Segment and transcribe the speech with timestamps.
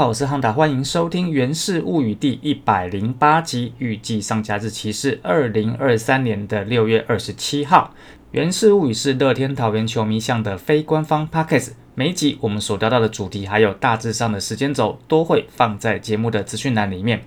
[0.00, 7.92] 好，我是汉达，欢迎收听《源氏物语》第一百零八集，预计上架日期是二零二三年的六月二十七号。
[8.30, 17.20] 《源氏物语》是乐天桃园球迷向的非官方 podcast，每一集我们所聊到的主题还有大致上的时间轴，都会放在节目的资讯栏里面。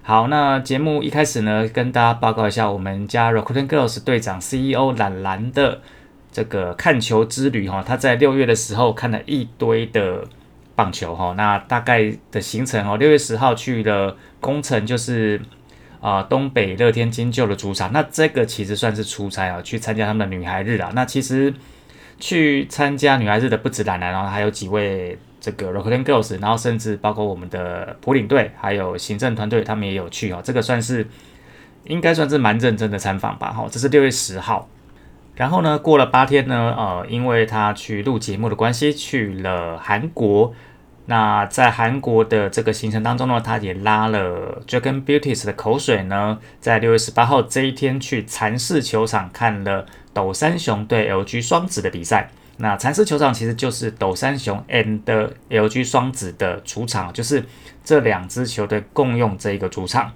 [0.00, 5.82] 好，那节目一开始呢，跟大家报告一下我们家 Recruiting Girls 队长 CEO 懒懒的
[6.32, 7.84] 这个看球之旅哈。
[7.86, 10.24] 他在六月的时候看了一堆的。
[10.76, 15.40] 棒球哈，那大概的行程哦，六月十号去了工程，就是
[16.00, 17.90] 啊东北乐天金鹫的主场。
[17.92, 20.92] 那这个其实算是出差啊，去参加他们的女孩日啊。
[20.94, 21.52] 那其实
[22.20, 30.42] 去参加女孩日的不止兰兰，然后还有几位这个 Rockland Girls，然后甚至包括我们的普领队还有行政团队，他们也有去哦。
[30.44, 31.08] 这个算是
[31.84, 33.50] 应该算是蛮认真的参访吧。
[33.50, 34.68] 哈，这是六月十号。
[35.36, 40.52] 然后呢，过了八天呢，呃，因为他去录节目的关系，去了韩国。
[41.08, 52.30] 那在韩国的这个行程当中呢，他也拉了 Dragon Beauties 的口水呢，在六月十八号这一天去蚕市球场看了斗山熊对 LG 双子的比赛。
[52.56, 57.44] 那蚕市球场其实就是斗山熊 and LG 双子的主场，就是
[57.84, 60.10] 这两支球队共用这一个主场。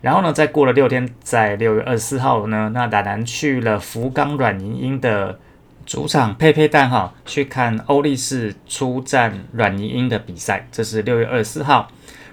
[0.00, 5.38] 然后呢，再过了六天，在六月二十四号呢，那达南去了福冈软银鹰的。
[5.86, 11.90] 主场佩佩蛋哈去看欧力士出战软银鹰的比赛，这是六月二十四号。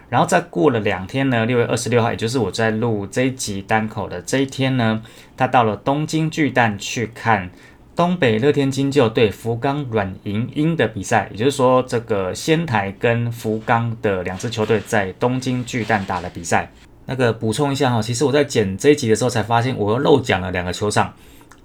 [0.09, 5.02] 然后再过了两天呢，六月二十六号，也就是我在录这一集单口的这一天呢，
[5.36, 7.50] 他到了东京巨蛋去看
[7.96, 16.70] 东北乐天金鹫对福冈软银鹰的比赛，也就是说这个仙台跟福冈的两支球队在东京巨蛋打了比赛。
[17.07, 21.13] 那个补充一下哈，其实我在剪这一集的时候才发现，我又漏讲了两个球场，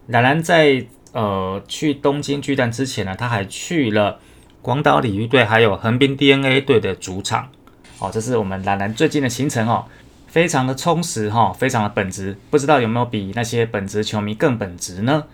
[0.07, 0.87] 冉冉在。
[1.15, 4.19] 呃，去东京巨蛋之前呢，他还去了
[4.63, 7.51] 广岛鲤鱼队，还有横滨 DNA 队的主场。
[7.99, 9.85] 哦，这是我们兰兰最近的行程哦，
[10.27, 12.35] 非常的充实哈，非常的本职。
[12.49, 15.25] 不知道有没有比那些本职球迷更本职呢？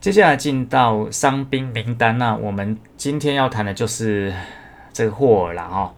[0.00, 4.32] 接下来进到伤兵名单，那我们今天要谈的就是
[4.92, 5.92] 这个霍尔了哈。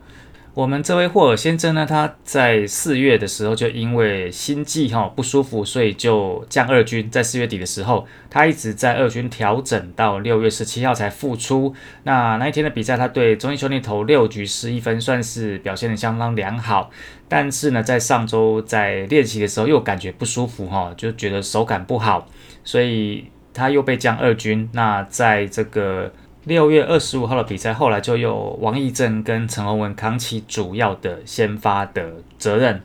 [0.53, 7.09] 我们这位霍尔先生呢，他在四月的时候就因为心悸哈不舒服，所以就降二军。
[7.09, 11.73] 在四月底的时候，他一直在二军调整到六月十七号才复出。
[12.03, 16.91] 那那一天的比赛，他对中英兄弟投六局失一分，算是表现的相当良好。
[17.29, 22.27] 但是呢，在上周在练习的时候又感觉不舒服哈，就觉得手感不好，
[22.65, 24.69] 所以他又被降二军。
[24.73, 26.13] 那在这个
[26.51, 32.83] 六月二十五号的比赛，后来就由王义正跟陈宏文扛起主要的先发的责任。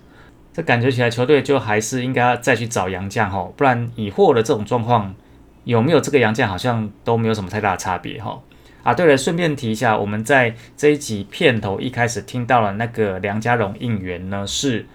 [0.53, 5.15] 这感觉起来，球队就还是应该再去找杨将哈，不然以货的这种状况，
[5.63, 8.39] 有没有这个杨将好像都没有什么太大的差别哈。
[8.83, 14.85] 啊，对了，顺便提一下，我们在这一集片头一开始听到了那个梁家荣应援呢，是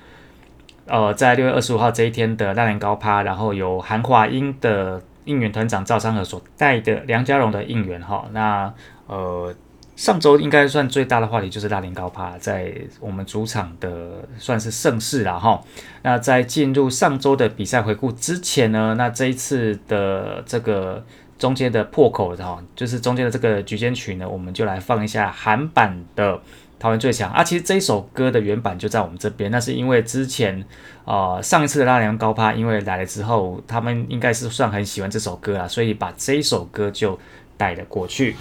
[0.87, 5.03] 呃在六月二十五号这一天的大年高趴，然后有韩华英的。
[5.25, 8.73] 应援团长赵三和所带的梁家荣的应援哈，那
[9.07, 9.55] 呃
[9.97, 15.63] 上周应该算最大的话题就是大连高趴在我们主场的算是盛世了哈。
[16.03, 21.05] 那在进入上周的比赛回顾之前呢，那这一次的这个
[21.39, 26.41] 中间的破口哈，就是中间的这个局间曲呢，我们就来放一下韩版的。
[26.81, 27.45] 桃园最强啊！
[27.45, 30.65] 其实这一首歌的原版就在我们这边，那是因为之前
[31.05, 37.17] 呃上一次的拉梁高趴，因为来了之后，他们应该是算很喜欢这首歌啦，所以把这一首歌就
[37.59, 38.35] 带了过去。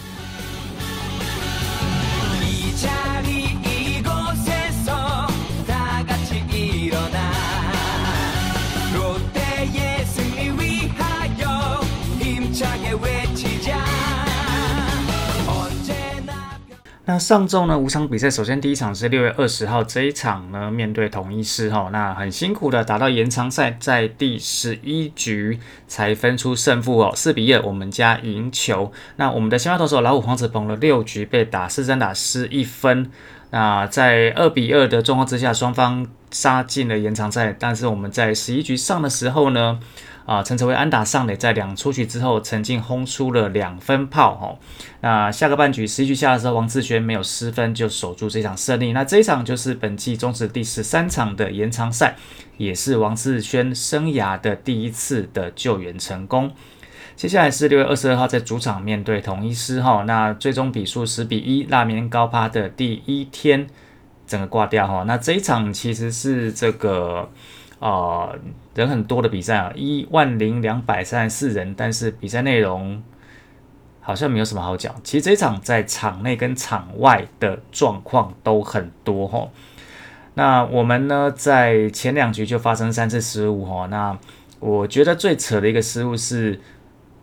[17.09, 28.91] 那上周呢五场比赛，首先第一场是六月二十号这一场呢，面对统一狮哈，那很辛苦的打到延长赛，在第十一局才分出胜负哦，四比二我们家赢球。
[29.15, 33.09] 那我们的先发投手老虎黄子鹏了六局被打四三打失一分，
[33.49, 39.79] 那在二比二的状况之下，双方杀进了延长赛，但是我们在十一局上的时候呢。
[40.29, 44.55] 啊，陈哲威安打上垒，在两出局之后，曾经轰出了两分炮哈。
[45.01, 48.91] 那下个半局十一局下的时候，王志轩没有失分，就守住这场胜利。
[48.91, 52.15] 那这一场就是本季终止第十三场的延长赛，
[52.57, 56.51] 也是王志轩生涯的第一次的救援成功。
[57.15, 63.65] 接下来是六月二十二号在主场面对统一狮哈，那最终比数十比一，拉棉高趴的第一天
[64.27, 65.05] 整个挂掉哈。
[65.07, 67.31] 那这一场其实是这个。
[67.79, 68.33] 啊，
[68.75, 73.01] 人很多的比赛啊，一万零两百三十四人，但是比赛内容
[74.01, 74.93] 好像没有什么好讲。
[75.03, 79.47] 其实这场在场内跟场外的状况都很多哈。
[80.33, 83.87] 那我们呢，在前两局就发生三次失误哈。
[83.87, 84.17] 那
[84.59, 86.59] 我觉得最扯的一个失误是，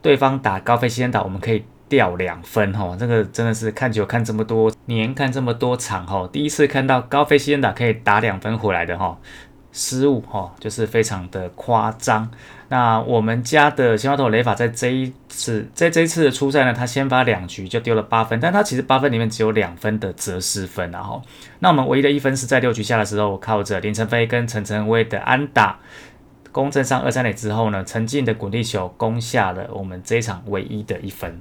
[0.00, 2.96] 对方打高飞先打，我们可以掉两分哈。
[2.98, 9.18] 这个真的是看球看这么多年，看这么多场哈，第一次看到高飞先打可以打两分回来的哈。
[9.76, 12.30] 失误哈，就是非常的夸张。
[12.68, 21.20] 那我们家的先发投雷法在这一次，在这一次的初赛呢，他先发两局就丢了八分，但他其实八分里面只有两分的折失分然后，
[21.58, 25.78] 那我们唯一的一分是在六局下的时候，靠着林晨飞跟陈晨威的安打
[26.50, 31.38] 攻正上二三垒之后呢，陈进的滚地球攻下了我们这一场唯一的一分。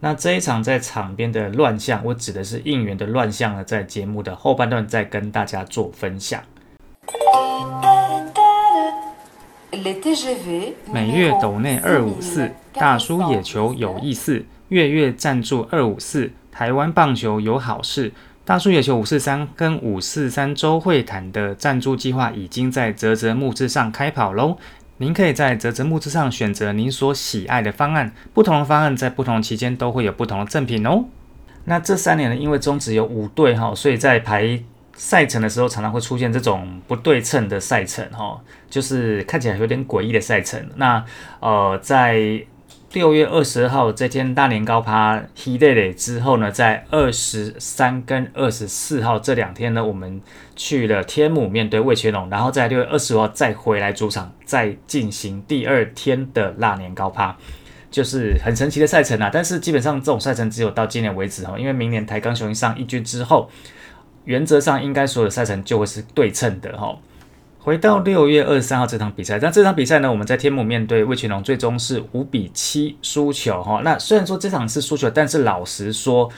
[0.00, 6.42] 那这一场在场边的乱象，我指的是应援的乱象呢，在节目的后半段再跟大家做分享。
[10.92, 18.12] 每月斗内二五四，大叔野球有意思，月月赞助二五四，台湾棒球有好事。
[18.44, 24.58] 大叔野球五四三跟五四三周会谈的赞助计划已经在泽泽木资上开跑喽！
[24.98, 31.04] 您可以在泽泽木资上选择您所喜爱的方案，不同的方案在不同期间都会有不同的赠品哦。
[31.64, 34.62] 那这三年呢，因为中职有五队哈，所以在排。
[35.00, 38.38] 赛程的时候常常会出现这种不对称的赛程，哈，
[38.68, 40.62] 就是看起来有点诡异的赛程。
[40.76, 41.02] 那
[41.40, 42.44] 呃，在
[42.92, 50.20] 六月二十号这天大年高趴 He Day 之后呢，在二十三跟二十四号这两天呢，我们
[50.54, 57.34] 去了天母面对魏全龙，然后在六月二十五号再回来主场，再进行第二天的腊年高趴，
[57.90, 59.30] 就是很神奇的赛程啊。
[59.32, 63.48] 但是基本上这种赛程只有到今年为止哈，因为明年台钢雄鹰上一军之后。
[64.30, 66.96] 原则上应该所有的赛程就会是对称的哈。
[67.58, 73.80] 回到六月二十三号这场比赛，那这场比赛呢，我们在天母面对魏群龙，最终是五比七输球哈。
[73.82, 76.30] 那虽然说这场是输球，但是老实说，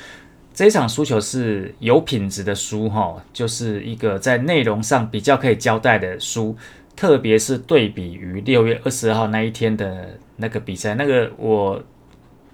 [0.55, 6.57] 这场输球是有品质的输哈，就是一个在内容上比较可以交代的输，
[6.97, 11.81] 特别是对比于六月二十号那一天的那个比赛，那个我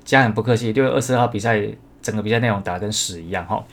[0.04, 1.62] 家很不客气，六月二十号比赛
[2.02, 3.64] 整个比赛内容打跟屎一样哈。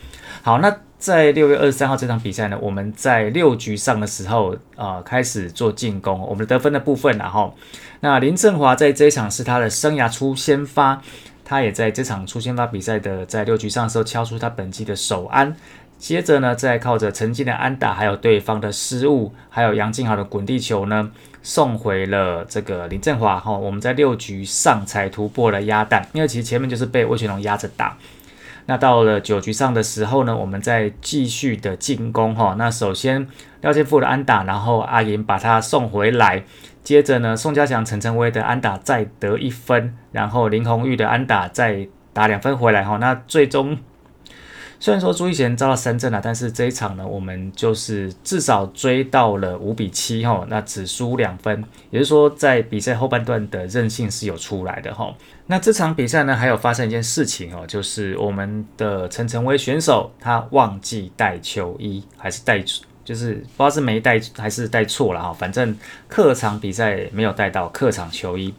[0.44, 0.78] 好，那。
[0.98, 7.54] 在六月二十三号这场比赛呢，我们在六局上的时候啊，开始做进攻，我们得分的部分，然后
[8.00, 11.02] 那林振华在这一场是他的生涯初先发，
[11.44, 15.56] 他也在这场初先发比赛的在六局上的时候敲出他本季的首安，
[16.00, 21.12] 接着呢，再靠着曾经的安打，还有对方的失误，还有杨敬豪的滚地球呢，
[21.44, 27.96] 送回了这个林振华哈，我们在六局上才突破了鸭蛋，因为其实前面就是被魏全龙压着打。
[28.68, 32.56] 那到了九局上的时候呢，我们再继续的进攻哈。
[32.58, 33.28] 那首先
[33.62, 36.44] 廖建富的安打，然后阿银把他送回来，
[36.84, 42.98] 接着呢宋家祥、陈晨威的安打再得一分，然后林红玉的安打再打两分回来哈。
[42.98, 43.78] 那最终。
[44.80, 55.14] 虽然说朱一贤遭到三振了，但是这一场呢，我们就是至少追到了五比七哈，那只输两分，也就是说在比赛后半段的韧性是有出来的哈。
[55.48, 62.64] 那这场比赛呢，还有发生一件事情哦，就是我们的陈晨威选手他忘记带球衣，还是带
[63.04, 65.78] 就是不知道是没带还是带错了哈，反正
[66.08, 68.54] 客场比赛没有带到客场球衣。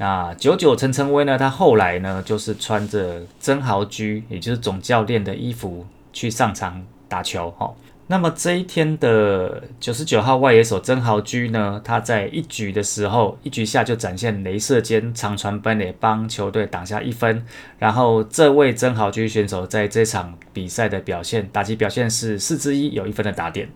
[0.00, 1.36] 那九九陈晨威呢？
[1.36, 7.50] 他后来呢，就是穿着曾豪居，也就是总教练的衣服去上场打球。
[7.58, 7.74] 哈，
[8.06, 17.44] 那么这一天的九十九号外野手曾豪居呢，他在一局的时候，一局下就展现镭射间长传本垒，帮球队挡下一分。
[17.80, 23.68] 然后这位曾豪居选手在这场比赛的表现，打击表现是四之一，有一分的打点。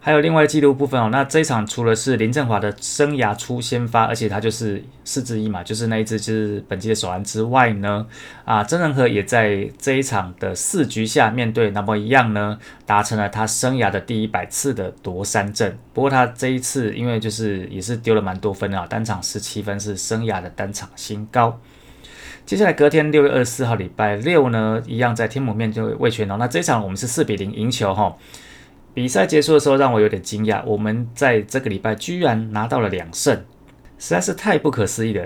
[0.00, 8.06] 还有另外记录部分哦，那这一场除了是林振华的生涯初先发，而且他就是四之一嘛，就是那一支就是本季的首安之外呢，
[8.44, 15.76] 啊，曾仁和也在这一场的四局下面对那么一样呢，达成了他生涯的第一百次的夺三振。
[15.92, 21.60] 不过他这一次因为就是也是丢了蛮多分啊，单场十七分是生涯的单场新高。
[22.46, 28.16] 接下来隔天六月二十四号礼拜六呢，一样在天母面对魏全龙，那这一场我们是四比零赢球哈。
[28.98, 30.60] 比赛结束的时候，让我有点惊讶。
[30.66, 33.32] 我们在这个礼拜居然拿到了两胜，
[33.96, 35.24] 实在是太不可思议了。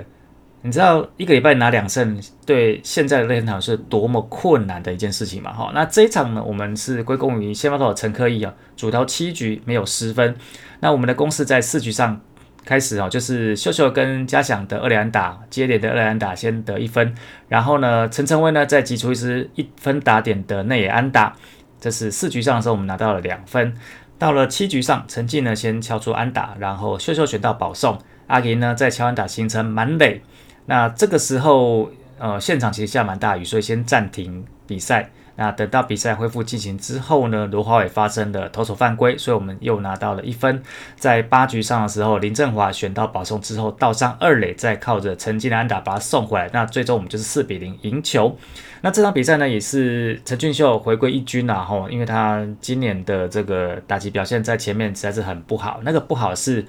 [0.61, 5.51] 你知道一个礼拜拿两胜，对现在的任天堂是多么困难的一件事情吗？
[5.55, 10.37] 哈，那这一场呢，我们是归功于先发投陈科义啊，主投七局没有失分。
[10.81, 12.21] 那我们的攻势在四局上
[12.67, 17.15] 开始哦，就是秀秀跟嘉祥的二连打接连的二连打先得一分，
[17.49, 21.35] 然后呢，陈晨威呢再挤出一支一分打点的内野安打。
[21.83, 23.75] 这是四局上的时候，我们拿到了两分。
[24.19, 27.99] 到了七局上，陈进呢先敲出安打，然后秀秀选到保送，
[28.29, 30.23] 阿银呢在敲安打形成满垒。
[30.67, 35.11] 那这个时候，呃现场其实下蛮大雨，所以先暂停比赛。
[35.43, 40.63] 那等到比赛恢复进行之后呢，罗华伟发生了投手犯规，所以我们又拿到了一分。
[40.95, 46.49] 在八局上的时候，林振华选到保送之后，倒上二垒，再靠着陈金安打把他送回来。
[46.53, 48.39] 那最终我们就是四比零赢球。
[48.83, 55.81] 那这场比赛呢，也是陈俊秀回归一军啊，吼，因为他今年的这个打击表现在前面实在是很不好。
[55.83, 56.65] 那个不好是，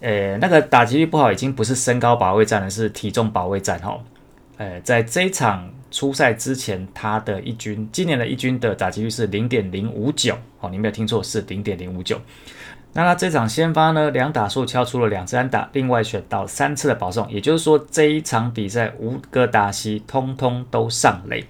[0.00, 4.02] 呃，那个打击率不好已经不是身高保卫战了，是体重保卫战，吼。
[4.56, 5.70] 呃，在这一场。
[5.90, 12.20] 初赛之前，他的一军今年的一军的打击率是零点零五九，哦，你没有听错，是零点零五九。
[12.94, 21.44] 那他这场先发呢，两打数敲出了两次安打，另外选到三次的保送，也就是说这一场比赛五个打席通通都上垒。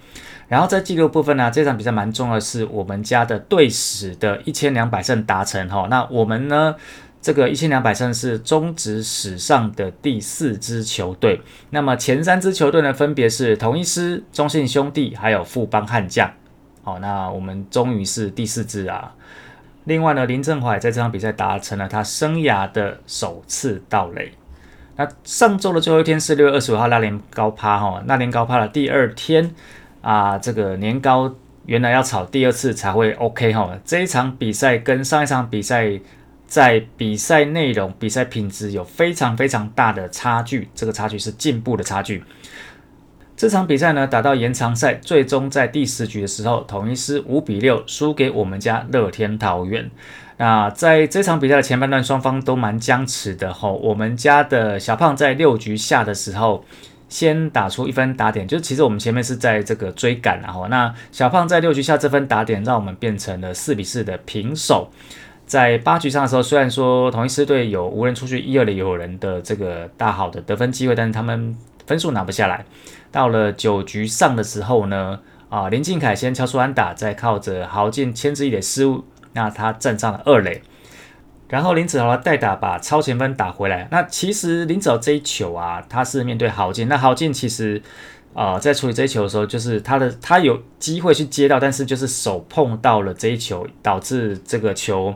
[0.47, 6.75] 然后在记录部分呢，这场比赛蛮重要的是我们家的队史的一千两百胜达成，哈，那我们呢？
[7.21, 16.31] 这个一千两百胜是中职史上的第四支球队，那么前三支球队呢，分别是同一师、中信兄弟，还有富邦悍将。
[16.81, 19.13] 好，那我们终于是第四支啊。
[19.83, 24.31] 另外呢，林振怀在这场比赛达成了他生涯的首次盗垒。
[24.95, 29.53] 那上周的最后一天是六月二十五号，那年高趴哈，那年高趴的第二天
[30.01, 31.35] 啊，这个年糕
[31.65, 33.77] 原来要炒第二次才会 OK 哈。
[33.83, 35.99] 这一场比赛跟上一场比赛。
[36.49, 42.23] 在比赛内容、比赛品质有非常非常大的差距，这个差距是进步的差距。
[43.37, 49.89] 这场比赛呢，打到延长赛，最终在第十局的时候，统一师五比六输给我们家乐天桃园。
[50.37, 53.73] 那在这场比赛的前半段，双方都蛮僵持的吼。
[53.77, 56.65] 我们家的小胖在六局下的时候，
[57.07, 64.89] 先打出一分打点，就是其实我们前面是在这个追赶然后，那小胖在六局下这分打点，让我们变成了四比四的平手。
[65.49, 72.63] 在八局上的时候，虽然说同一师队有无人出去一二垒有人的这个大好的得分机会，但是他们分数拿不下来。
[73.11, 79.03] 到了九局上的时候呢，啊林敬凯先敲出安打，再靠着豪进牵制一点失误，
[79.33, 80.61] 那他站上了二垒。
[81.47, 83.87] 然后林子豪代打把超前分打回来。
[83.89, 87.81] 那其实林子豪这一球啊，他是面对豪进，那豪进其实
[88.35, 95.15] 啊在处理这一球的时候，就是他的他有机会去接到，但是就是手碰到了这一球，导致这个球。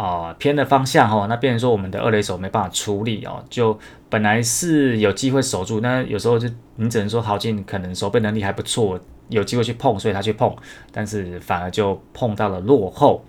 [0.00, 3.78] 啊，偏的方向哈，那变成说我们的二垒手没办法处理哦，就
[4.08, 10.56] 本来是有机会守住，那有时候就你只能说豪进可能守备能力还不错，有机会去碰，所以他去碰，
[10.90, 13.22] 但是反而就碰到了落后。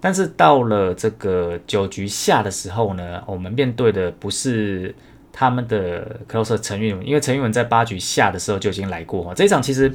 [0.00, 4.94] 但是到了这个九局下的时候呢，我们面对的不是
[5.32, 9.34] 他们的 closer 陈运文，因为陈运文在八局下的时候就已经来过哈。
[9.34, 9.92] 这一场其实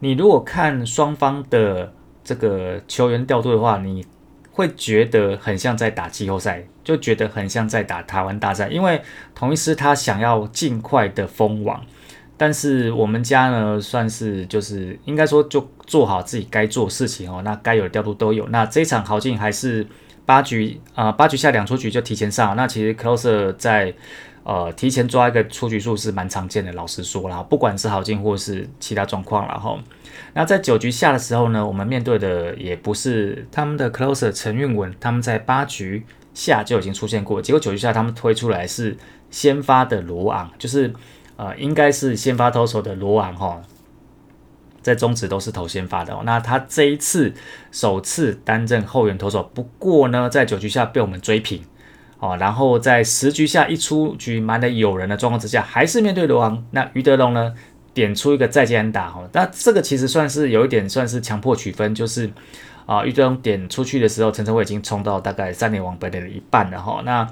[0.00, 1.92] 你如果看双方的
[2.24, 4.04] 这个球员调度的话，你。
[4.56, 9.02] 会觉得很像在打季后赛，就觉得很像在打台湾大赛，因为
[9.34, 11.84] 同一师他想要尽快的封网，
[12.38, 18.48] 但是我们家呢算是就是应该说就做好自己该做事情哦，那该有的调度都有。
[18.48, 19.86] 那这一场豪进还是
[20.24, 23.94] 八局啊八局下两出局就提前上，那其实 closer 在。
[24.48, 29.76] 呃，提前抓一个出局数是蛮常见的，老实说啦，不管是好进或是其他状况了哈。
[30.38, 38.94] 那在九局下的时候呢，我们面对的也不是他们的 closer 陈运文，他们在八局下就已经出现过，结果九局下他们推出来是
[39.30, 40.92] 先发的罗昂，就是
[41.36, 43.62] 呃应该是先发投手的罗昂哈，
[44.82, 46.14] 在中职都是投先发的。
[46.24, 47.32] 那他这一次
[47.72, 51.62] 首次担任后援投手，不过呢，在九局下被我们追平。
[52.18, 57.54] 哦，然后在十局下一出局蛮的有人的状况之下，还是面对罗昂，那于德龙呢
[57.96, 62.30] 点出一个再见打哈，那这个其实算是有一点算是强迫取分，就是
[62.84, 67.26] 啊于德龙点出去的时候，陈晨伟已经冲到大概三点往本垒的一半了哈，那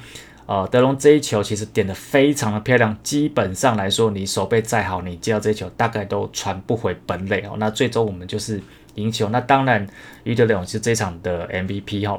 [0.46, 8.58] 呃德龙这一球其实点的非常的漂亮，基本上来说你手背再好，你接到这一球大概都传不回本垒哦，那最终我们就是。
[8.96, 9.84] 赢球，那当然
[10.22, 12.16] 于德龙是这场的 MVP 哈。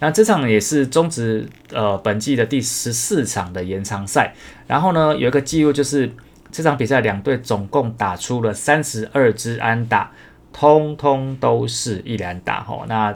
[0.00, 4.34] 那这场也是中职呃本季的第十四场的延长赛。
[4.66, 6.10] 然后呢，有一个记录就是
[6.56, 10.10] 这场比赛两队总共打出了三十二支安打，
[10.54, 12.86] 通通都是一连打哈。
[12.88, 13.14] 那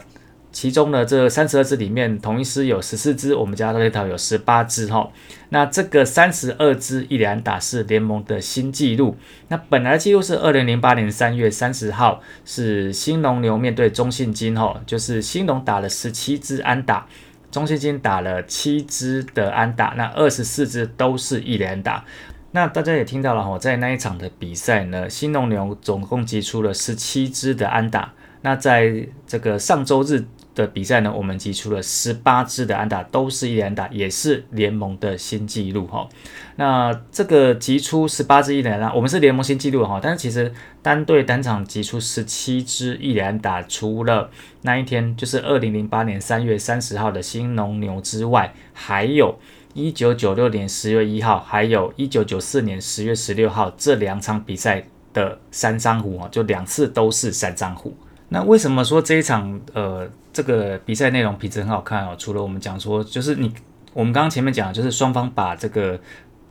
[0.53, 5.11] 其中呢，这三十二支里面，同一师有十四支，我们家的那套有十八支哈。
[5.49, 9.17] 那这个三十二支一连打是联盟的新纪录。
[9.49, 17.07] 那本来记录是二零零八年三月三十号，是新农牛面对中信金哈，就是新农打了十七支安打，
[17.51, 22.05] 中信金打了七支的安打，那二十四支都是一连打。
[22.53, 28.13] 那大家也听到了哈，在那一场的比赛呢，新农牛总共击出了十七支的安打。
[28.43, 30.25] 那在这个上周日。
[30.53, 36.09] 的比赛呢，我们击出了十八支的安打，都是一连打，也是联盟的新纪录哈。
[36.57, 40.01] 那这个击出十八支一连打，我们是联盟新纪录哈。
[40.03, 40.53] 但是其实
[40.83, 44.29] 单队单场击出十七支一连打，除了
[44.63, 49.39] 那一天就是二零零八年三月三十号的新农牛之外，还有
[49.81, 54.85] 一九九六年十月一号，还有一九九四年十月十六号这两场比赛
[55.15, 57.97] 的三张虎哦，就两次都是三张虎。
[58.29, 62.15] 那为什么说这一场呃这个比赛内容品质很好看哦？
[62.19, 63.53] 除了我们讲说，就是你
[63.93, 65.99] 我们刚刚前面讲，就是双方把这个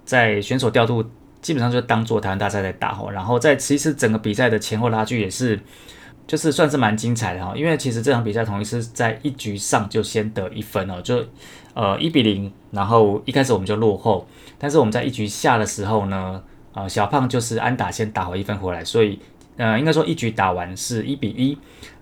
[0.03, 1.03] 在选手调度
[1.41, 5.57] 基本上就当做台湾大赛在打哦，然后在其实整个比赛的前后拉锯也是
[6.27, 11.25] 就是算是蛮精彩的哈，因为其实这场比赛同一是在一局上就先得一分哦，就
[11.79, 16.43] 呃一比零，然后一开始我们就落后，但是我们在一局下的时候呢，
[16.74, 19.19] 呃小胖就是安打先打回一分回来，所以。
[19.62, 21.57] 呃，应该说一局打完是一比一，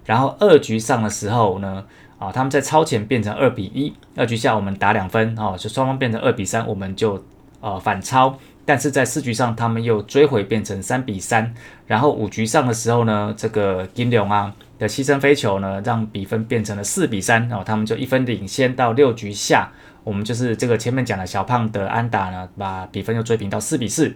[0.05, 1.83] 然后二局上的时候呢，
[2.19, 7.25] 啊，他们在超前变成二比一，二局下我们打两分，哦，就双方变成二比三，我们就
[7.59, 11.51] 呃反超，但是在四局上他们又追回变成三比三，
[11.87, 19.71] 然后五局上的时候呢，这个金龙啊的牺牲飞球呢，让比分变成了四比三，哦，他们就一分领先到六局下，
[20.03, 24.13] 我们就是这个前面讲的小胖的安打呢，把比分又追平到四比四。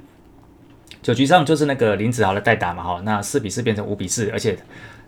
[1.01, 4.56] 九局上就是那个林子豪的代打嘛，哈，那四比四变成五比四，而且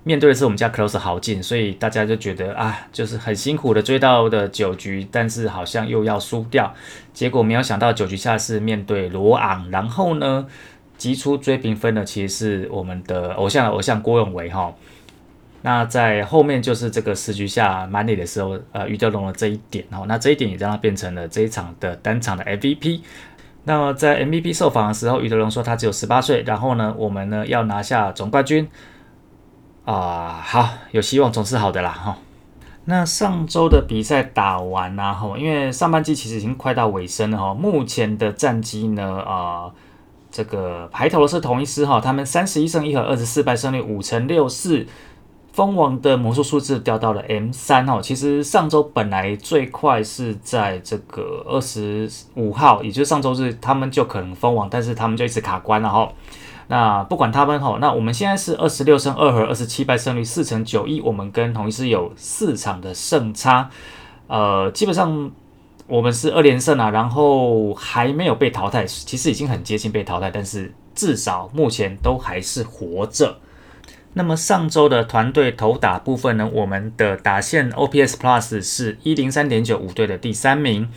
[0.04, 6.74] 面对的是我们家 Close 豪进，所以大家就觉得啊，就是很辛苦的追到的九局，但是好像又要输掉，
[7.14, 10.48] 结果没有想到九局下是面对罗昂，然后呢，
[10.98, 14.74] 击出追平分的其实是我们的偶像偶像郭永维哈，
[15.66, 23.00] 那在后面就是这个时局下满垒的时候，呃，余德龙的这一点哦，那这一点也让他变成了这一场的单场的 MVP。
[23.64, 28.68] 那么在 MVP 受访的时候，余德龙说他只有十八岁，然后呢，我们呢要拿下总冠军
[29.86, 32.18] 啊，好，有希望总是好的啦哈。
[32.84, 39.72] 那上周的比赛打完然后，因为上半季其实已经快到尾声了哈，目前的战绩呢啊，
[40.30, 44.86] 这个排头的是同一师哈，他们三十一胜一和二十四败，胜率五成六四。
[45.54, 56.12] 蜂王的魔术数字掉到了 M 三哦，其实上周本来最快是在这个二十五号，也就是上周日，他们就可能封王，但是他们就一直卡关了哈。
[56.70, 63.70] 那不管他们哈，那我们现在是二十六胜二和二十七败，胜率四成九一，我们跟同一是有四场的胜差，
[64.26, 65.32] 呃，基本上
[65.86, 73.38] 我们是二连胜啊，然后还没有被淘汰，其实已经很接近被淘汰，但是至少目前都还是活着。
[74.16, 80.88] 那么上周的团队投打部分呢，我们的打线 OPS Plus 是一零三点九，五队的第三名。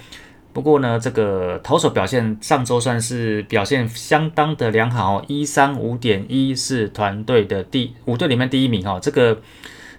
[0.52, 8.98] 不过呢，这个投手表现上周算是表现相当的良好，一三五点一是团队的第五队里面第一名哦。
[9.00, 9.38] 这个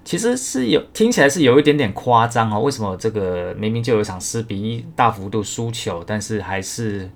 [0.03, 2.59] 其实是有听起来是有一点点夸张哦。
[2.59, 7.07] 为什么这个明明就有一场四比一大幅度输球，但是还是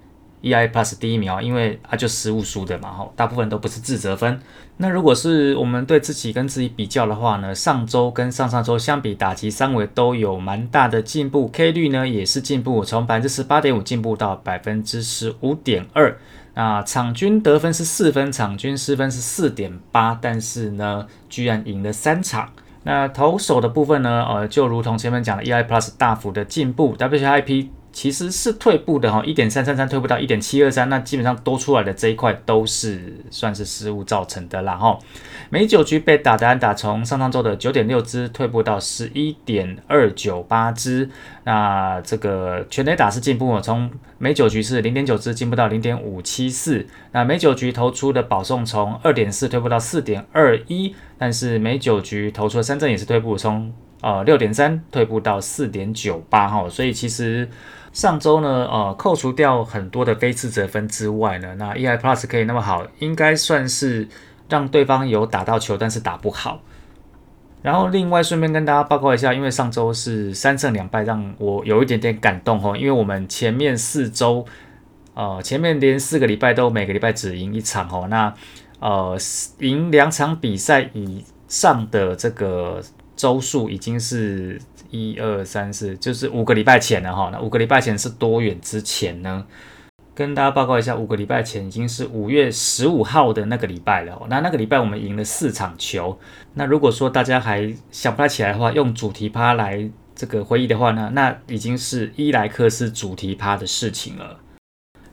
[0.42, 0.68] ？E.I.
[0.68, 4.40] Plus 第一名啊，因为啊就失误输的嘛，吼，大部分都不是自责分。
[4.78, 16.18] 那如果是我们对自己跟自己比较的话呢，上周跟上上周相比，打击三围都有蛮大的进步，K 率呢也是进步，从百分之十八点五进步到百分之十五点二。
[16.54, 22.52] 那场均得分是四分，场均失分是四点八，但是呢，居然赢了三场。
[22.84, 25.64] 那投手的部分呢，呃，就如同前面讲的，E.I.
[25.64, 27.68] Plus 大幅的进步，WHIP。
[27.94, 34.98] 其实是退步的哈，一点三三三退步到一点七二三，那基本上多出来的这一块都是算是失误造成的啦哈。
[35.50, 41.10] 美九局被打的安打从上上周的九点六支退步到十一点二九八支，
[41.44, 57.50] 那这个全垒打是进步，从美九局是零点九支进步到零点五七四，那美九局投出的保送从二点四退步到四点二一，但是美九局投出的三振也是退步，从呃六点三退步到四点九八哈，所以其实。
[57.94, 64.08] 上周呢，呃，扣除掉很多的非自责分之外呢，那 E I Plus 可以那么好，应该算是
[64.48, 66.62] 让对方有打到球，但是打不好。
[67.62, 72.78] 然后另外顺便跟大家报告一下，因为上周是三胜两败，让我有一点点感动哦。
[72.78, 74.46] 因为我们前面四周，
[75.14, 78.34] 呃，前面连四个礼拜都每个礼拜只赢一场哦，那
[78.80, 79.18] 呃，
[79.60, 82.82] 赢两场比赛以上的这个
[83.18, 84.62] 周数已经是。
[84.92, 87.30] 一二三四，就是五个礼拜前了哈。
[87.32, 89.46] 那五个礼拜前是多远之前呢？
[90.14, 94.22] 跟大家报告一下，五个礼拜前已经是五月十五号的那个礼拜了。
[94.30, 96.20] 那那个礼拜我们赢了四场球。
[96.56, 104.38] 那如果说大家还想不太起来的话，用主题趴来这个回忆的话呢，那已经是伊莱克斯主题趴的事情了。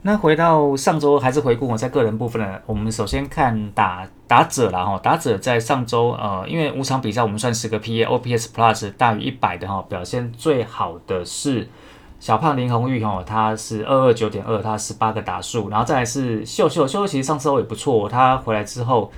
[0.01, 11.67] 那回到上周还是回顾我在个人部分呢，我们首先看打打者啦哈，打者在上周呃，因为五场比赛我们算是个 P A O P S Plus 大于一百的哈，表现最好的是
[12.19, 19.11] 小胖林红玉哈，他是二二九点二，他十八个打数，然后再来是秀秀秀秀，其实上周也不错，他回来之后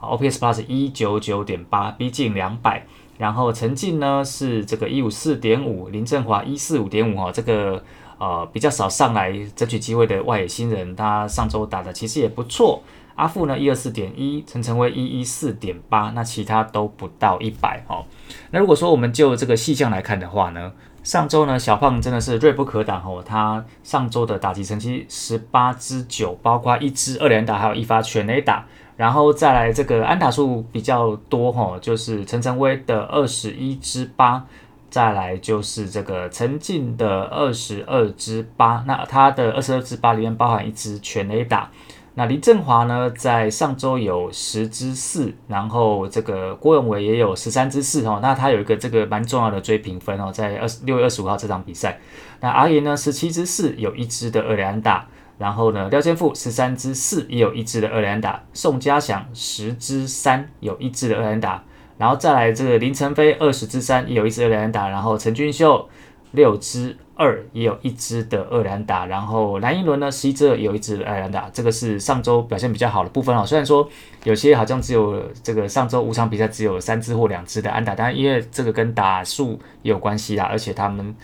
[0.00, 2.84] O P S Plus 一九九点八，逼近两百，
[3.16, 7.82] 然后陈进呢是这个一五四点五，林振华一四五点五哈，这个。
[8.20, 12.82] 呃，比较少上来争取机会的外野新人，他上周打的其实也不错。
[13.18, 18.06] 阿富呢一二四点一，陈晨威一一四点八，那其他都不到一百哦。
[18.52, 23.22] 那如果说我们就这个细项来看的话呢，上周呢小胖真的是锐不可挡哦。
[23.26, 28.64] 他上周的打击成绩十八支九，包括一支二连打，还有一发全垒打，
[28.96, 34.46] 然后再来这个安打数比较多哈，就是陈晨威的二十一支八。
[34.90, 41.70] 再来就是这个陈进的二十二支八，那他的二十二支八里面包含一支全垒打。
[42.18, 48.18] 那林振华呢，在上周有十支四，然后这个郭永伟也有十三支四哦。
[48.20, 52.00] 那他有一个这个蛮重要的追平分哦，在二十六月二十五号这场比赛。
[52.40, 55.06] 那阿言呢，十七支四，有一支的二连打。
[55.38, 58.42] 然后呢，廖建富十三支四，也有一支的二连打。
[58.52, 61.62] 宋家祥十支三，有一支的二连打。
[61.98, 65.88] 然后再来这个林晨飞二十支三也有一支二连打，然后陈俊秀
[66.32, 73.44] 六支二也有一支的二连打，然后蓝一轮呢十一支二有一支二连打，这个是上周表现比较好的部分哦。
[73.44, 73.88] 虽然说
[74.24, 81.14] 有些好像只有这个上周五场比赛只有三支或两支的安打，但因为这个跟打数有关系啦，而且他们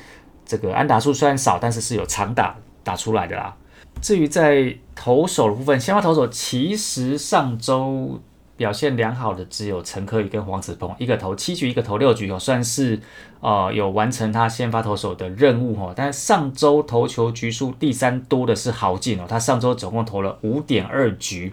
[0.44, 3.54] 这个安打数虽然少，但是是有长打打出来的啦。
[4.00, 8.20] 至于在投手的部分，先发投手其实上周。
[8.56, 13.00] 表现良好的只有陈科宇跟黄子鹏，一个投七局，一个投六局哦，算是
[13.40, 15.92] 呃有完成他先发投手的任务哦。
[15.96, 21.52] 但上周投球局数第三多的是豪进哦，他上周总共投了五点二局。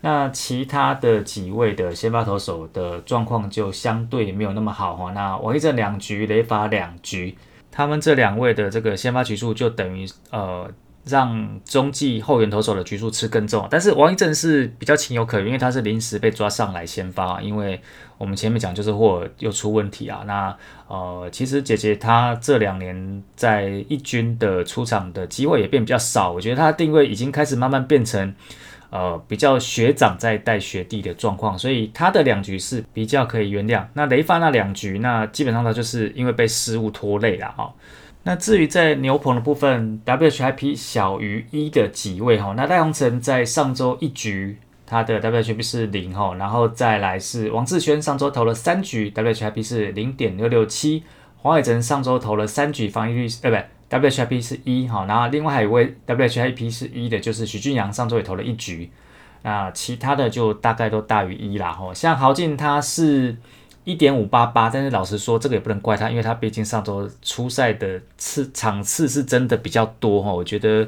[0.00, 5.12] 那其他的几位的先发投手的状况就相对没有那么好哈。
[5.12, 7.36] 那王一正两局，雷法两局，
[7.70, 10.70] 他们这两位的这个先发局数就等于呃。
[11.04, 17.80] 让中继后援投手的局数吃更重，但是王一正是比较情有可原，因为他是临时被抓上来先发，因为
[18.18, 20.22] 我们前面讲就是霍尔又出问题啊。
[20.26, 20.54] 那
[20.88, 28.34] 呃，其实姐姐她这两年在一军的出场的机会也变比较少，我觉得他的定位已经开始慢慢变成
[28.90, 33.86] 呃比较学长在带学弟的状况，所以他的两局是比较可以原谅。
[33.94, 37.72] 那雷发那两局，那基本上他就是因为被失误拖累了哈。
[38.22, 51.02] 那至于在牛棚的部分，WHIP 小于一的几位哈，那戴宏成在上周一局他的 WHIP 是零哈，然后再来是王志轩上周投了三局，WHIP 是零点六六七，
[51.38, 58.90] 黄伟哲上周投了三局，防御率呃不，WHIP 是一哈，然后另外还有一位 WHIP 是一的，就是许俊阳上周也投了一局，
[59.42, 63.36] 那其他的就大概都大于一啦哈，像豪进他是。
[63.84, 70.32] 一点五八八，但是老实说，这个也不能怪他，因为他毕竟上周初赛的次场次是真的比较多哈。
[70.32, 70.86] 我觉得，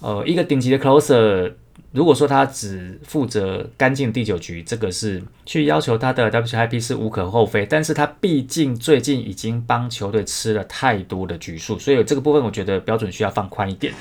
[0.00, 1.52] 呃，一个顶级的 closer，
[1.92, 7.66] 如果说他只负责干净第九局，这个是去要求他的 WIP 是无可厚非。
[7.66, 13.92] 但是他毕竟最近已经帮球队吃了太多的局数，所以这个部分我觉得标准需要放宽一点。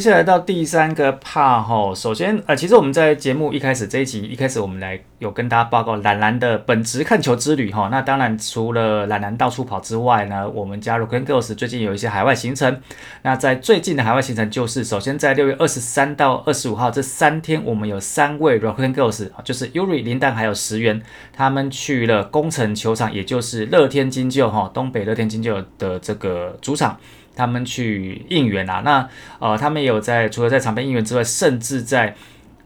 [0.00, 7.90] 接下来到第三个怕哈，首先呃，其实我们在节目一开始这一集一开始，我们来有跟大家报告懒懒的本职看球之旅哈。
[7.92, 12.80] 那当然除了懒懒到处跑之外呢，我们加入 Green Girls 最近有一些海外行程。
[13.20, 26.98] 那在最近的海外行程就是，首先在六月二十三到二十五号这三天，我们有三位 Rock and Girls 就是 Yuri 林丹还有石原，他们去了工程球场，也就是乐天金鹫哈，东北乐天金鹫的这个主场。
[27.40, 32.14] 他们去应援啊，那呃，他们也有在除了在场边应援之外，甚至在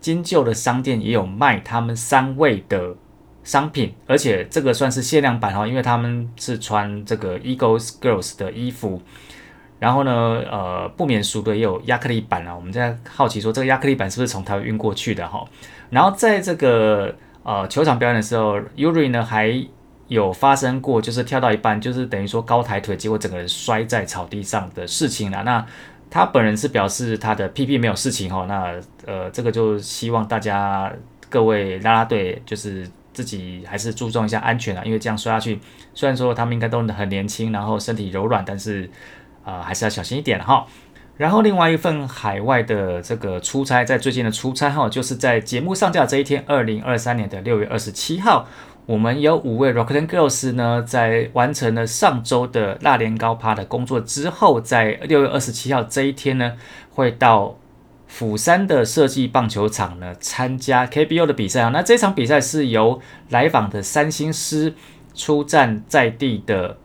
[0.00, 2.96] 金旧的商店也有卖他们三位的
[3.44, 9.00] 商品，而且这个算是限量版哈，因为他们是穿这个 Eagles Girls 的衣服，
[9.78, 15.44] 然后呢，呃，不免俗的也有亚克力板啊，我们在好奇说这个亚克力板是不是从台湾运过去的哈，
[15.90, 19.64] 然后在这个呃球场表演的时候，Yuri 呢还。
[20.08, 25.42] 有发生过，就是跳到一半，就是等于说高抬腿，结果整个人摔在草地上的事情了。
[25.44, 25.64] 那
[26.10, 28.44] 他本人是表示他的屁屁没有事情哈。
[28.46, 28.74] 那
[29.06, 30.92] 呃，这个就希望大家
[31.28, 35.58] 各位啦啦队就是自己还是注重一下安全啊，因为这样摔下去，
[35.94, 38.88] 虽然说他们应该都很年轻，然后身体柔软，但是
[39.44, 40.66] 呃还是要小心一点哈。
[41.16, 48.48] 然后另外一份海外的这个出差，在最近的出差哈，就是在节目上架这一天，二零二三年的六月二十七号，
[48.86, 56.52] 我们有五位 Rock and Girls 呢，在完成了上周的辣年糕趴的工作之后，在六月二十七号这一天呢，
[56.90, 57.56] 会到
[58.06, 61.70] 釜山的设计棒球场呢参加 KBO 的比赛啊。
[61.70, 64.74] 那这场比赛是由来访的三星师
[65.14, 66.76] 出战在地的。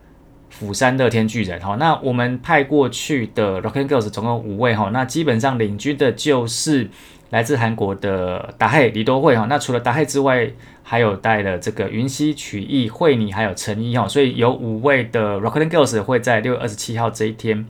[0.50, 6.90] 釜山乐天巨人哈，那我们派过去的 Rock and Girls 总共五位哈，那基本上领军的就是
[7.30, 10.52] 来自韩国的达黑李多惠哈，那除了达黑之外，
[10.90, 17.68] 还有带了这个云溪曲艺惠妮还有陈一哈，所以有五位的 Rock and Girls 会在六月二十七号这一天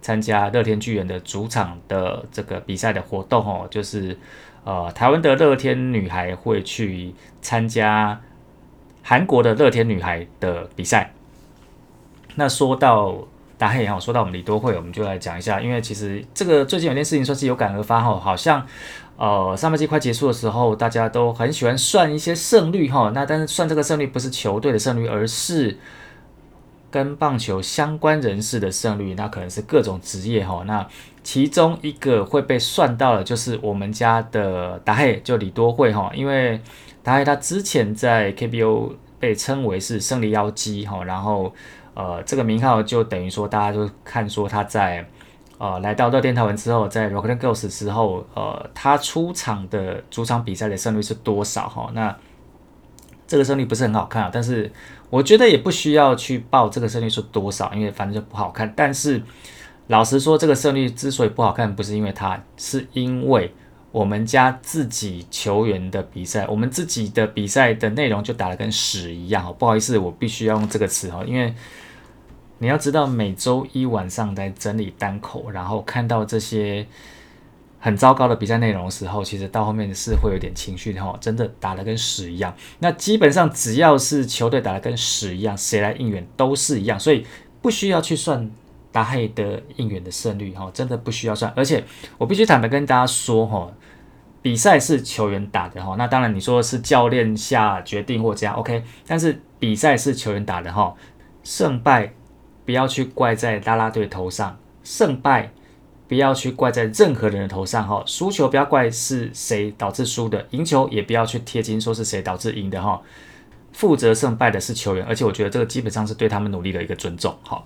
[0.00, 4.18] 参加乐天巨人的主场的这个比赛的活动哦，就是
[4.64, 8.18] 呃台湾的乐天女孩会去参加
[9.02, 11.12] 韩国的乐天女孩的比赛。
[12.36, 18.66] 那说到大黑哈，说到我们李多惠，我们就来讲一下，因为其实这个最近有件事情算是有感而发哈，好像
[19.16, 25.78] 呃上半季快结束的时候，大家都很喜欢算一些胜率哈，那但是算这个胜率不是球队的胜率，而是
[26.90, 30.86] 跟棒球相关人士的胜率，那可能是各种职业哈，那
[31.22, 36.60] 其中一个会被算到的，就是我们家的达黑，就李多惠哈，因为
[37.02, 41.52] 达黑他之前在 KBO 被称为是胜利妖姬哈，然后。
[41.96, 45.08] 呃，这个名号就等于说，大家都看说他在
[45.64, 51.90] 呃来到乐天台湾之后，在 Rock and Girls 之后，呃，他出场的主场比赛的胜率是多少哈？
[51.94, 52.14] 那
[53.26, 54.70] 这个胜率不是很好看啊，但是
[55.08, 58.70] 我觉得也不需要去报这个胜率是多少，因为反正就不好看。
[58.76, 59.22] 但是
[59.86, 63.50] 老实说，这个胜率之所以不好看，不是因为他，是因为
[63.90, 69.48] 我们家自己球员的比赛，我们自己的比赛的内容就打得跟屎一样。
[69.48, 71.54] 哦不好意思，我必须要用这个词哈，因为。
[72.58, 76.86] 你要知道，每周一晚上在整理单口，然后看到这些
[77.80, 82.54] 很糟糕的比赛内容的时候，其实到后面是会有点情绪的哈，真的打得跟屎一样。
[82.78, 87.26] 那基本上只要是球队打得跟屎一样，谁来应援都是一样，所以
[87.60, 88.50] 不需要去算
[88.92, 91.52] 达黑的应援的胜率哈，真的不需要算。
[91.56, 91.84] 而且
[92.16, 93.70] 我必须坦白跟大家说哈，
[94.40, 100.94] 比赛是球员打的哈，那当然你说是教练下决定或这样 OK，但是比赛是球员打的哈，
[101.42, 102.14] 胜败。
[102.64, 105.50] 不要去怪在啦啦队头上，胜败
[106.08, 113.00] 不要去怪在任何人的头上哈，输球不要怪是谁导致输的，赢球也不要去贴金说是谁导致赢的哈，
[113.72, 117.62] 负责胜败的是球员，而且我觉得这个基本上是对他们努力的一个尊重哈。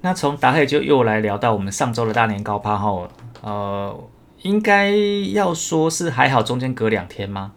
[0.00, 3.08] 那从打黑就又来聊到我们上周的大年高趴哈，
[3.42, 4.08] 呃，
[4.42, 4.90] 应该
[5.32, 7.52] 要说是还好，中间隔两天吗？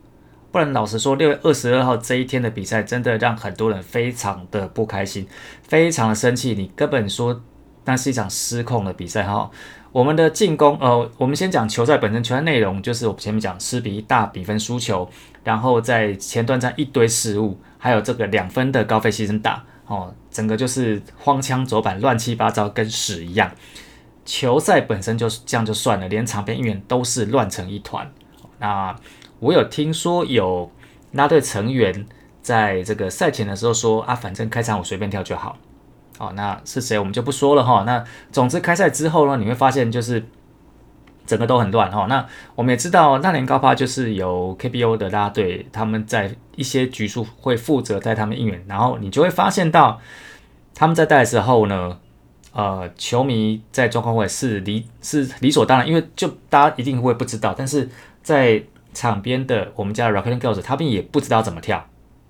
[0.60, 5.26] 不然，老实说，六月二十二号这一天的比赛，真的让很多人非常的不开心，
[5.64, 6.54] 非常的生气。
[6.54, 7.42] 你根本说
[7.86, 9.50] 那是一场失控的比赛哈。
[9.94, 15.10] 我们的进攻，呃，我们先讲球赛本身，球赛内容就是我们前面讲失比一大比分输球，
[15.46, 23.50] 然后在前段战一堆失误，还有这个两分的高飞牺牲打，哦，整个就是荒腔走板，乱七八糟，跟屎一样。
[24.26, 28.12] 球赛本身就是这样就算了，连场边应援都是乱成一团。
[28.60, 28.94] 那。
[29.40, 30.72] 我有听说有
[31.14, 32.06] 拉队成员
[32.42, 35.58] 在这个赛前的时候说啊，反正开场我随便跳就好。
[36.18, 37.84] 哦，那是谁我们就不说了哈。
[37.86, 40.26] 那总之开赛之后呢，你会发现就是
[41.26, 42.08] 整个都很乱哈。
[42.10, 42.26] 那
[42.56, 50.02] 我们也知道那年高趴就是由 KBO 的拉队，他们在一些局数会负责带他们应援，然后你就会发现到
[50.76, 51.98] 他们在带的时候呢，
[52.52, 57.90] 呃，球迷在状况会是理是理所当然，因为就大家一定会不知道，但是
[58.22, 58.62] 在
[58.94, 61.86] 场边的我们家的 Rockin' Girls，他们也不知道怎么跳，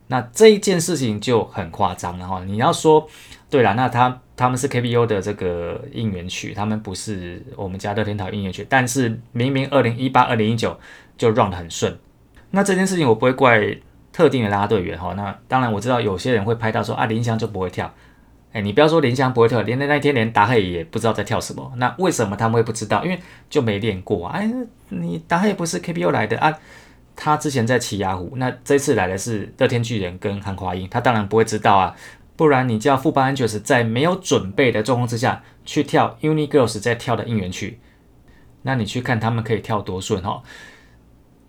[0.07, 2.43] 那这一件事情就很夸张了哈。
[2.45, 3.07] 你要说
[3.49, 10.79] 对了，那他他们是 KBO 的这个应援曲，他们不是我们家乐天桃应援曲，但是明明二零一八、二零一九
[11.17, 11.97] 就 run 得很顺。
[12.51, 13.77] 那这件事情我不会怪
[14.11, 15.13] 特定的拉队员哈。
[15.15, 17.93] 那当然我知道有些人会拍到说啊林翔就不会跳。
[18.51, 21.71] 哎，你不要说林香不会跳，连那那天连达黑也不知道在跳什么。
[21.77, 23.03] 那为什么他们会不知道？
[23.05, 24.27] 因为就没练过。
[24.27, 24.51] 哎，
[24.89, 26.57] 你达黑不是 KPO 来的啊？
[27.15, 31.95] 他之前在奇雅虎，那这次来的是乐天巨人跟韩华英，他当然不会知道啊。
[32.35, 37.79] 不然你叫富邦安爵士在没有准备的状况之下去跳 Uni Girls 在跳的应援曲，
[38.63, 40.41] 那你去看他们可以跳多顺哈。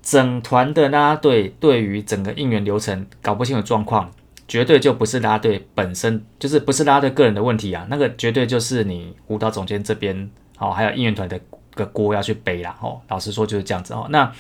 [0.03, 4.11] 整团的啦啦队对于整个应援流程搞不清楚状况。
[4.51, 11.41] 绝对就不是拉队本身，就是不是拉队个人的问题啊，那个绝对就是你舞蹈总监这边哦，还有应援团的
[11.77, 13.01] 个锅要去背啦哦。
[13.07, 14.09] 老实说就是这样子哦。
[14.11, 14.33] 那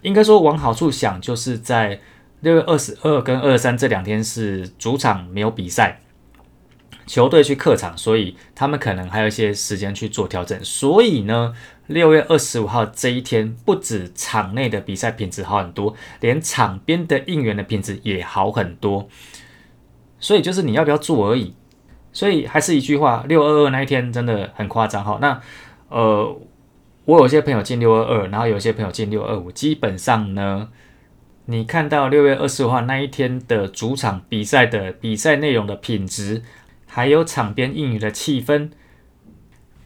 [0.00, 2.00] 应该说往好处想，就是在
[2.40, 6.00] 六月二十二跟二十三这两天是主场没有比赛，
[7.06, 10.58] 球队去客场，所以他们可能还有一些时间去做调整。
[10.64, 11.52] 所以呢，
[11.88, 19.10] 六月二十五号这一天，不止场内的比赛品质好很多，连场边的应援的品质也好很多。
[20.22, 21.52] 所以就是你要不要做而已。
[22.14, 25.18] 所以还是一句话，六二二那一天真的很夸张哈。
[25.20, 25.40] 那
[25.88, 26.38] 呃，
[27.06, 30.68] 我有些朋友进六二二，然后有些朋友进六二五，基本上呢，
[31.46, 36.42] 你看到六月二十五号那一天的主场比赛的比赛内容的品质，
[36.86, 38.68] 还有场边应援的气氛，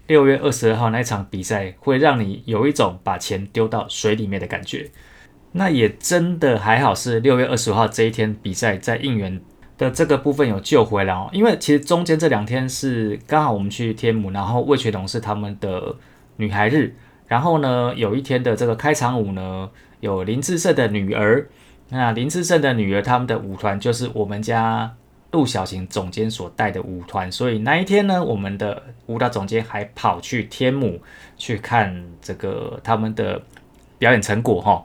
[0.09, 4.90] 六月二十二号那场比赛会让你有一种把钱丢到水里面的感觉。
[5.53, 9.40] 那也真的还好是六月二十五号这一天比赛在应援。
[9.78, 15.94] 的这个部分有救回来哦，因为其实中间这两天是刚好我们去天母，然后魏全龙是他们的
[16.36, 16.94] 女孩日，
[17.26, 19.68] 然后呢有一天的这个开场舞呢
[20.00, 21.46] 有林志胜的女儿，
[21.90, 24.94] 那林志胜的女儿他们的舞团就是我们家
[25.32, 30.98] 陆小晴总监所带的舞团，所以那一天呢我们的舞蹈总监还跑去天母
[31.36, 33.42] 去看这个他们的
[33.98, 34.82] 表演成果哈。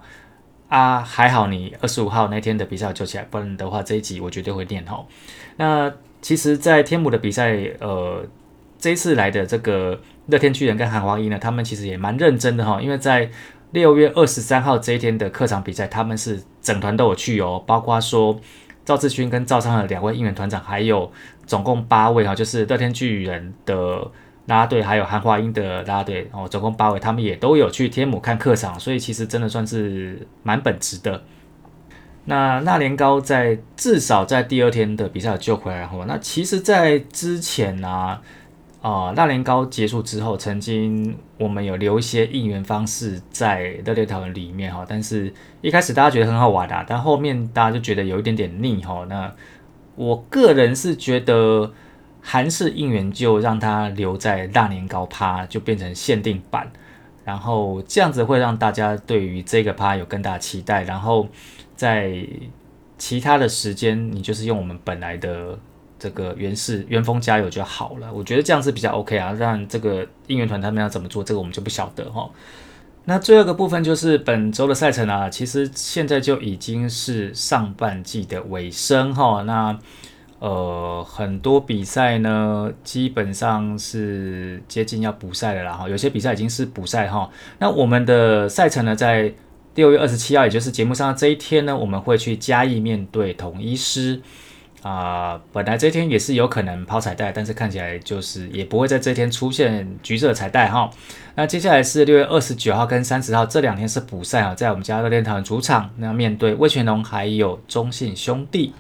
[0.71, 5.05] 啊，还好你二十五号那天的比赛救起来，不然的话这一集我绝对会念哈。
[5.57, 8.25] 那其实，在天母的比赛，呃，
[8.79, 13.29] 这一次来的这个乐天巨人跟韩华一呢，他们其实也蛮认真的哈，因为在
[13.71, 18.39] 六月二十三号这一天的客场比赛，他们是整团都有去哦，包括说
[18.85, 21.11] 赵志勋跟赵昌的两位应援团长，还有
[21.45, 24.09] 总共八位哈，就是乐天巨人的。
[24.51, 31.23] 拉队还有韩华英的拉队哦，总共八位，他们也都有去天母看客场，所以其实真的算是蛮本值的。
[32.25, 38.19] 那那年高在至少在第二天的比赛救回来，然后那其实，在之前呢，
[38.81, 49.05] 啊，那年高结束之后，曾经我们有留一些应援方式在热烈讨论里面哈，但是一开始大家觉得很好玩的，但后面大家就觉得有一点点腻哈。
[49.07, 49.33] 那
[49.95, 51.71] 我个人是觉得。
[52.21, 56.71] 韩式应援就让它留在大年糕趴，就变成限定版，
[57.25, 60.83] 然后这样子会让大家对于这个趴有更大期待。
[60.83, 61.27] 然后
[61.75, 62.25] 在
[62.97, 65.57] 其他的时间，你就是用我们本来的
[65.97, 68.13] 这个原式原风加油就好了。
[68.13, 69.33] 我觉得这样子比较 OK 啊。
[69.33, 72.29] 让这个应援团他们要怎么做，这个我们就不晓得哈。
[73.05, 79.41] 那最后个部分就是本周的赛程啊，其实现在就已经是上半季的尾声哈。
[79.41, 79.75] 那
[80.41, 85.87] 呃，很多比赛呢，基本上是接近要补赛的啦哈。
[85.87, 87.29] 有些比赛已经是补赛哈。
[87.59, 89.31] 那我们的赛程呢，在
[89.75, 94.19] 六月二十七号，也就是节目上这一天呢，我们会去嘉义面对统一师
[94.81, 95.39] 啊。
[95.53, 100.89] 本来这一天也是有可能抛彩带，但是看起来就是也不会在这天出现橘色彩带哈。
[101.35, 108.73] 那接下来是六月二十九号跟三十号这两天是补赛啊，在我们家乐天堂主场，那面对魏全龙还有中信兄弟。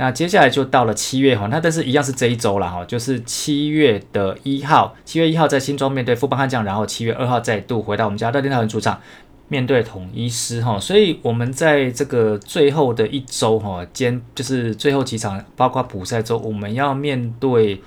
[0.00, 9.00] 那接下来就到了七月哈，那但是一样是这一周了哈，就是七月的一号，七月一号在新庄面对富邦悍将，然后七月二号再度回到我们家乐天桃园主场
[9.48, 17.82] 面对统一师哈，所以我们在这个最后的一周哈，兼就是最后几场，包括补赛周，我们要面对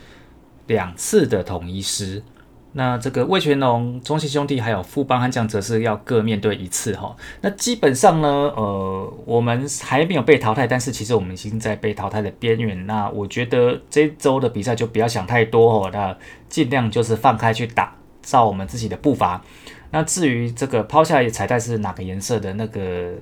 [0.68, 2.22] 两次的统一师。
[2.74, 7.16] 那这个魏全龙、中信兄弟还有富邦悍将则是要各面对一次哈。
[7.42, 12.86] 那基本上呢，呃，我们还没有被淘汰，但是其实我们已经在被淘汰的边缘。
[12.86, 16.16] 那我觉得这周的比赛就不要想太多哦，那
[16.48, 19.42] 尽量就是放开去打，照我们自己的步伐。
[19.92, 23.14] 那至于这个抛下来的彩带是哪个颜色的那个？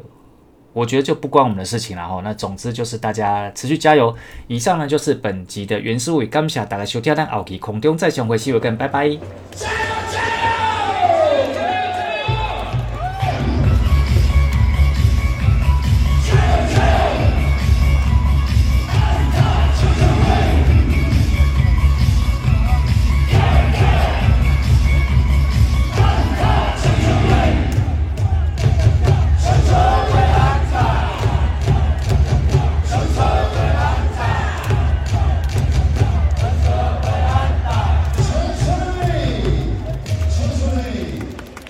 [0.74, 2.22] 我觉得就不关我们的事情了哈。
[2.24, 4.16] 那总之就是大家持续加油。
[4.48, 9.99] 以上呢就是本集的原始物语，感谢大家收听，咱后期空中再相会，see you again，拜拜。